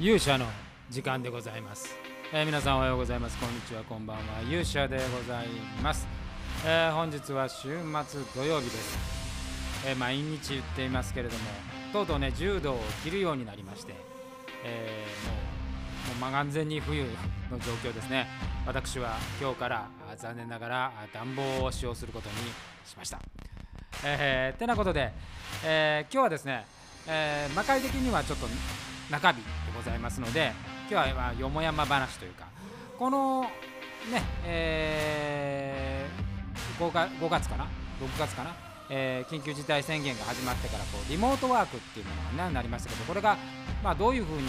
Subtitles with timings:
[0.00, 0.46] 勇者の
[0.88, 1.94] 時間でございます、
[2.32, 3.36] えー皆さんおはようございます。
[3.36, 3.84] こんにちは。
[3.84, 4.22] こんばんは。
[4.48, 5.46] 勇者でござい
[5.82, 6.08] ます、
[6.64, 7.68] えー本日は週
[8.06, 8.98] 末土曜日です、
[9.86, 11.40] えー毎日言っていますけれども
[11.92, 13.94] とうとうね柔道を着るようになりまして、
[14.64, 15.34] えーも
[16.14, 17.02] うもうまあ完全に冬
[17.50, 18.26] の状況ですね。
[18.66, 22.36] 私は今日から残念ながら暖房を使用することに
[22.86, 23.20] しました。
[24.06, 25.12] えーてなことで、
[25.62, 26.64] えー今日はですね、
[27.06, 28.46] えー魔界的にはちょっと
[29.10, 29.42] 中日で
[29.76, 30.52] ございますので
[30.90, 32.46] 今日はよもやま話というか
[32.98, 37.66] このねえー 5, 月5月かな
[38.00, 38.54] ？6月かな、
[38.88, 43.36] えー緊急事態宣言が始まってからこうリモートワークっていうものが、ね、なりましたけどこれが、
[43.84, 44.48] まあ、どういうふうに、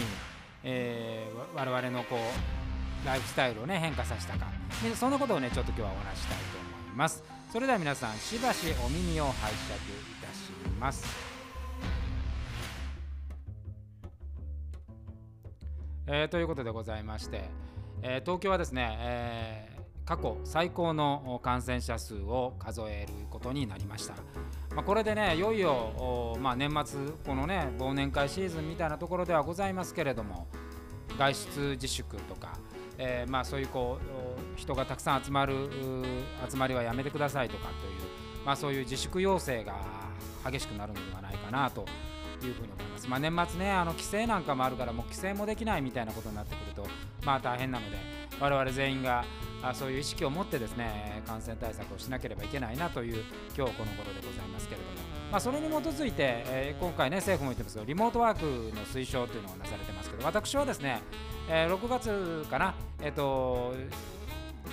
[0.64, 4.46] えー我々のこうライフスタイルをね変化させたか。
[4.82, 7.22] でそんなことをねちょっと今日はお話したいと思います。
[7.52, 9.54] それでは皆さんしばしお耳を拝借い
[10.20, 11.31] たします。
[16.06, 17.44] えーということでございまして、
[18.02, 19.72] えー東京はですね、えー
[20.04, 24.14] 過去最高の感染者数を数えることになりました、
[24.74, 30.48] まあ、これでねいよいよ、まあ、年末このね忘年会シーズンみたいなところではございますけれども
[31.18, 32.58] 外出自粛とか、
[32.98, 35.68] えまあ、そういうこう人がたくさん集まる
[36.50, 39.74] 集まりはやめてくださいとかという、まあ、そういう自粛要請が
[40.44, 41.86] 激しくなるのではないかなと
[42.46, 43.08] いうふうに思います。
[43.08, 46.86] まあ、年末ね、あの規制なんかもあるから、もう規制もできないみたいなことになってくると、
[47.24, 47.96] まあ大変なので、
[48.40, 49.24] 我々全員が
[49.62, 53.24] あそういう意識を持ってですね、感染対策をしなければいけないなという
[53.56, 54.90] 今日この頃でございますけれども、
[55.30, 61.00] まあ、それに基づいて、えー今回ね、政府も言ってますけど、リモートワークの推奨というのがなされてますけど、私はですね、
[61.48, 63.74] えー6月かな、えっ、と、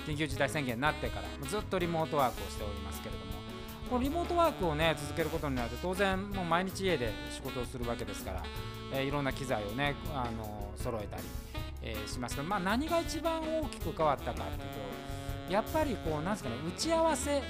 [0.06, 3.29] 緊急事態宣言になってからずっとリモートワークをしておりますけれども
[3.90, 8.44] このリモートワークをね続けることになると当然もう毎日家で仕事をするわけですから、
[8.94, 11.24] えーいろんな機材をねあの揃えたり、
[11.82, 14.48] えーしますけど、まあ、何が一番大きく変わったかっていう
[15.48, 17.42] とやっぱりこうなんですかね打ち合わせ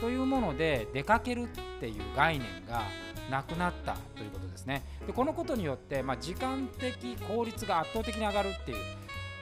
[0.00, 1.46] というもので出かけるっ
[1.80, 2.82] ていう概念が
[3.30, 4.82] なくなったということですね。
[5.06, 8.78] でこのことによって、まあ、時間的効率が圧倒的に上がるっていう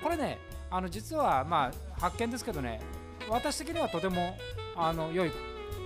[0.02, 0.38] これね
[0.70, 2.80] あの実はまあ発見ですけどね
[3.28, 4.36] 私的にはとても
[4.76, 5.30] あの良い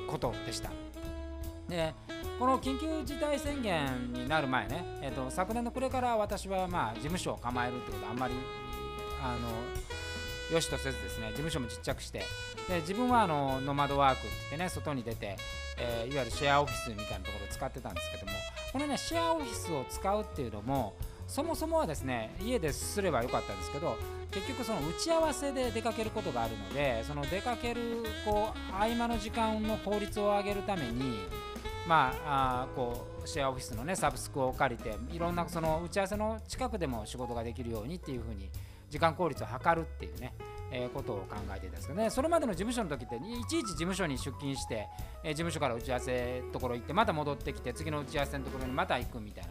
[0.07, 0.71] ことでした。
[1.69, 1.95] で
[2.39, 8.35] この緊急事態宣言になる前ね、えっと昨年の暮れから私はまあ事務所を構えるってことはあんまり
[9.23, 12.21] あのよしとせずですね事務所もちっちゃくして
[12.69, 15.37] で自分はあのノマドワークって言ってね外に出て、
[15.79, 18.33] えーいわゆるシェアオフィスみたいなところを使ってたんですけども
[18.73, 20.95] このねシェアオフィスを使うっていうのも
[21.27, 23.97] そもそもはですね家ですればよかったんですけど
[24.31, 31.27] 結局その打ち合わせで出かけることがあるのでその出かけるこう合間の時間の効率を上げるために
[31.87, 38.51] まあ、あこうシェアオフィスのねサブスクを借りていろんなその打ち合わせの近くでも仕事ができるようにっていうふうに
[38.91, 40.35] 時間効率を測るっていうね、
[40.71, 42.11] えーことを考えていたんですけどね。
[42.11, 44.89] それまでの事務所の時っていちいち事務所に出勤して、
[45.23, 49.45] えー事務所から打ち合わせところ行ってまた戻ってきて次の打ち合わせのところにまた行くみたい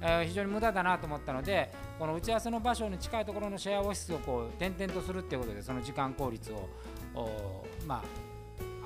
[0.00, 6.68] な、えー非常に無駄だなと思ったのでこの打ち合わせの場所に近いところのシェアオフィスをこう転々とするっていうことでその時間効率を
[7.86, 8.26] まあ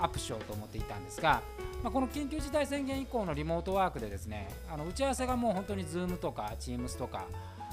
[0.00, 1.42] アップしようと思っていたんですが、
[1.82, 7.26] まあ、この緊急事態宣言以降のリモートワークでですねあの打ち合わせがもう本当に Zoom とか Teams とか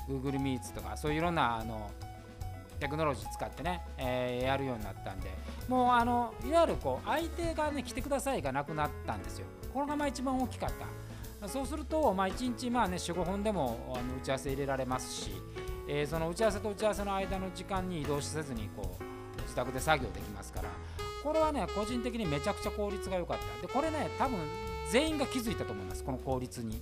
[0.10, 1.90] Google Meets とかそういういろんなあの
[2.80, 5.30] テクノロジー使ってね、えーやるようになったんで
[5.68, 9.46] もうあのいわゆるこう相手がね来てくださいがなくなったんですよ。
[9.74, 10.70] これがまあ一番大きかっ
[11.42, 11.48] た。
[11.48, 15.32] そうすると、まあ、1日まあ、ね、45分でもあの打ち合わせ入れられますし、
[15.88, 20.70] えーその打ち合わせと打ち合わせの間の時間に移動せずにこう自宅で作業できますから
[21.24, 23.68] これはね個人的にめちゃくちゃ効率が良かった。
[23.68, 24.40] でこれね多分
[24.92, 26.82] 全員が気づいたと思いますこの効率に。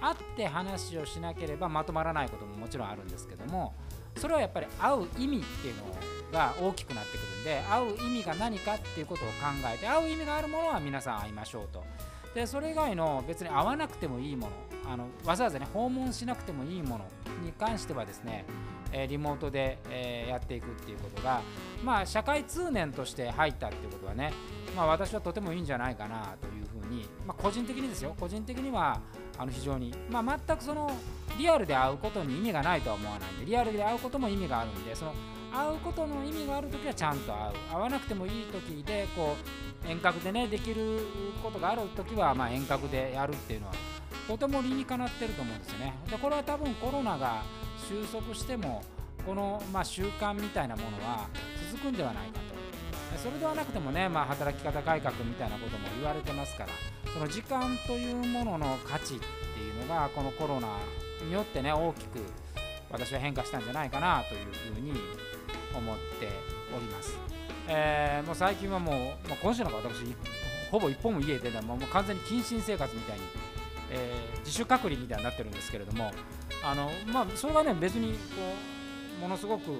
[0.00, 3.74] 会って話をしなければまとまらないことももちろんあるんですけども
[4.16, 5.82] それはやっぱり会う意味っていうの
[6.32, 9.34] が大きくなってくるんで会う意味が何かっていうことを考
[9.72, 11.84] えて会う意味があるものは皆さん会いましょうと。
[12.34, 14.52] でそれ以外の別に会わなくてもいいもの
[14.92, 17.04] あのわざわざね訪問しなくてもいいもの
[17.44, 18.44] に関してはですね、
[19.08, 19.78] リモートで、
[20.28, 21.42] やっていくっていうことが
[21.82, 24.32] まあ社会通念として入ったっていうことはね
[24.76, 28.14] まあ私はとてもいいんじゃないかなというふうに、まあ、個人的にですよ。
[28.18, 29.00] 個人的には
[29.38, 30.90] あの非常に、まあ、全くその
[31.38, 35.14] リアルで会うことに意味がないとは思わないんでリアルで会うことも意味があるんでその
[35.52, 37.52] 会うことの意味があるときはちゃんと会う。
[37.70, 39.36] 会わなくてもいいときでこ
[39.84, 40.98] う遠隔でねできる
[41.42, 43.74] ことがあるときはまあ遠隔でやるっていうのは
[44.26, 45.94] とても理にかなってると思うんですよね。
[46.10, 47.42] でこれは多分コロナが
[47.88, 48.82] 収束しても
[49.24, 51.28] このまあ習慣みたいなものは
[51.70, 52.54] 続くんではないかと。
[53.16, 56.70] それではなくてもね、まあ、働き方改革みたいなことも言われてますから
[57.12, 60.66] その時間というものの価値っていうのがこのコロナ
[61.22, 62.18] によってね大きく
[62.90, 64.92] 私は変化したんじゃないかなというふうに
[65.76, 66.28] 思って
[66.76, 67.18] おります。
[67.68, 70.14] えー、もう最近はもう、まあ、今週なんか私
[70.70, 73.22] ほぼ一本も家出ないもう完全に謹慎生活みたいに、
[73.90, 76.10] えー、自主隔離みたいになってるんですけれども
[76.62, 78.18] あの、まあ、それがね別にこ
[79.18, 79.70] うものすごく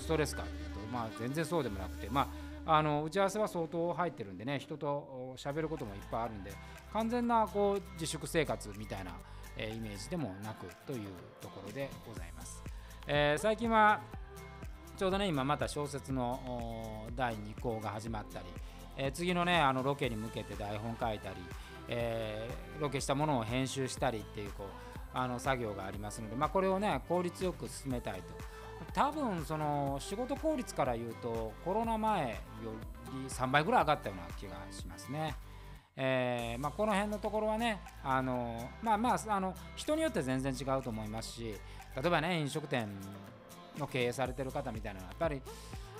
[0.00, 2.28] ストレスかというと、まあ、全然そうでもなくて、ま
[2.66, 6.52] あ、あの打ち合わせは相当入ってるんでね人と喋ることもいっぱいあるんで
[6.92, 9.12] 完全なこう自粛生活みたいな、
[9.56, 11.08] え、イメージでもなくという
[11.40, 12.62] ところでございます。
[13.06, 14.00] えー、最近は
[14.96, 18.46] ちょうどね今また小説の第2項が始まったり、
[18.96, 21.36] えー、次のねあのロケに向けて台本書いたり、
[21.88, 24.68] えー、ロケしたものを編集したりっていうこう
[25.12, 28.22] あの作業がありますので、まあ、これをね効率よく進めたいと
[28.92, 32.34] 多分その仕事効率から言うとコロナ前よ
[33.12, 35.34] り3倍ぐらい上がったような気がしますね。
[35.96, 41.54] えーまあ、この辺のところはねあのまあまああの人によって全然違うと思いますし
[41.94, 42.88] 例えばね飲食店
[43.78, 45.40] の経営されてる方みたいなのはやっぱり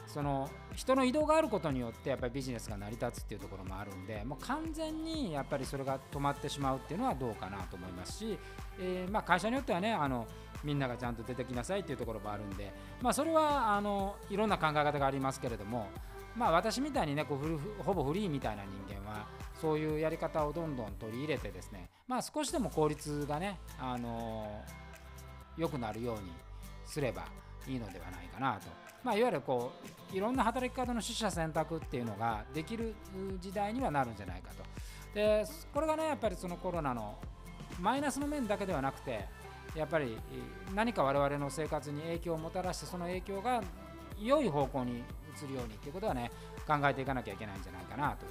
[0.06, 8.38] その人の移動があることによってやっぱりビジネスが成り立つっていうところもあるんでもう完全にやっぱりそれが止まってしまうっていうのはどうかなと思いますし、
[8.80, 10.26] えー、まあ会社によってはねあの
[10.62, 15.88] みんながちゃんと出てきなさいっていうところもあるんで、まあ、それはあのいろんな考え方がありますけれども、
[16.36, 19.26] まあ、私みたいにねこうほぼフリーみたいな人間は
[19.64, 24.60] そういうやり方をどんどん取り入れてですね、まあ、少しでも効率がね、あの
[25.56, 26.32] 良くなるように
[26.84, 27.24] すれば
[27.66, 28.66] いいのではないかなと。
[29.02, 29.72] まあ、いわゆるこ
[30.12, 32.94] ういろんな働き方の取捨選択っていうのができる
[33.40, 34.62] 時代にはなるんじゃないかと。
[35.14, 37.16] でこれがねやっぱりそのコロナの
[37.80, 39.24] マイナスの面だけではなくて
[39.74, 40.18] やっぱり
[40.74, 43.62] 何か我々の生活に影響をもたらしてその影響が
[44.20, 45.02] 良い方向に
[45.42, 46.30] 移るようにっていうことはね
[46.66, 48.26] 考えていかなきゃいけないんじゃないかなと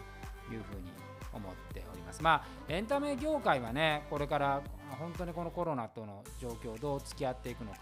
[0.54, 0.92] いうふうに
[1.34, 2.22] 思っております。
[2.22, 4.62] まあエンタメ業界はねこれから
[5.00, 7.80] 本当にこのコロナとの状況どう付き合っていくのか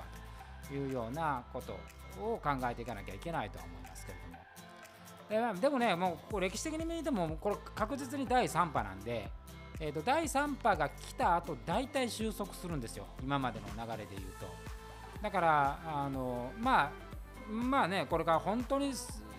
[0.67, 1.73] というようなこと
[2.21, 4.31] を考えていかなきゃいけないとは思いますけれども。
[5.31, 9.29] でもね、もう歴史的に見ても、これ確実に第3波なんで、
[9.79, 14.45] えー、と第3波が来た後大体収束するんですよ、今までの流れで言うと。
[15.21, 16.91] だから、あのまあ、
[17.49, 18.93] まあね、これが本当に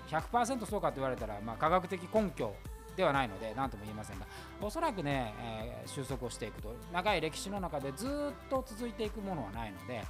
[0.08, 2.54] 100%そうかと言われたら、まあ、科学的根拠
[2.96, 4.26] ではないので何とも言えませんが
[4.60, 8.10] おそらくね、えー、収束をしていくと長い歴史の中でずっ
[8.50, 10.02] と続いていくものはないので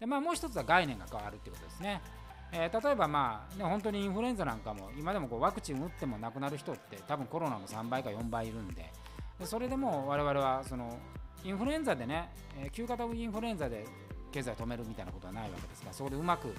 [0.00, 2.02] で、まあ、もう一つは概念が変わるってことですね。
[2.54, 8.92] えー、例えば、まあね、本当にインフルエンザなんかも今でもこうワクチン打っても亡くなる人って多分コロナの3倍か4倍いるんで
[9.40, 10.98] でそれでも我々はその
[11.42, 12.28] インフルエンザでね、
[12.58, 13.86] えー、旧型インフルエンザで
[14.32, 16.54] 経済を止めるみたいなことはないわけですからそこでうまく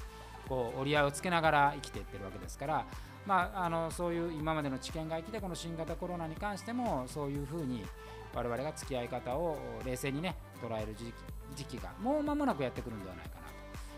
[0.47, 2.85] こう折り合いをつけながら生きていってるわけですから、
[3.25, 7.85] まあ、あのそういう今までの知見が生きてこの新型コロナに関してもそういうふうに
[8.33, 11.13] 我々が付き合い方を冷静にね捉える時期
[11.55, 13.41] 時期がもう間もなくやってくるんではないかな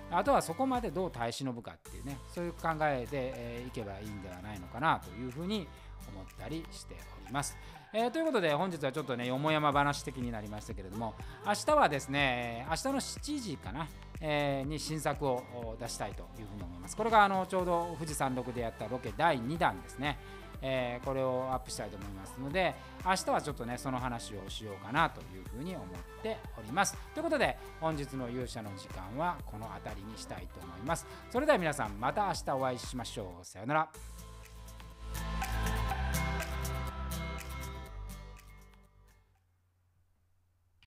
[0.09, 5.67] とあとはそこまでどう耐え忍ぶかっていうねそういう考えで、えー、いけばいいんではないのかなというふうに
[6.13, 7.57] 思ったりしております。
[7.93, 11.13] えー、ということで本日はちょっとねよもやま話的になりましたけれども
[11.45, 13.87] 明日はですね明日の7時かな、
[14.21, 16.95] えー、に新作を出したいというふうに思います。
[16.95, 20.17] これがあのちょうど富士山麓でやったロケ第2弾ですね。
[20.61, 22.73] えー、これをアップしたいと思いますので
[23.05, 25.87] 明日はちょっとねその話をしようかなというふうに思っ
[26.23, 33.89] ておりますということで本日の勇者の時間はこの辺りにしたいと思いますそれでは皆さんまた明日お会いしましょうさようなら